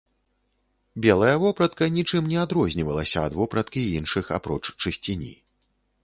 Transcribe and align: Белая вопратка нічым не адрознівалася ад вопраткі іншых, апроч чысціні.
Белая 1.05 1.33
вопратка 1.43 1.89
нічым 1.97 2.23
не 2.31 2.39
адрознівалася 2.45 3.17
ад 3.29 3.33
вопраткі 3.41 3.83
іншых, 3.99 4.25
апроч 4.39 4.63
чысціні. 4.81 5.31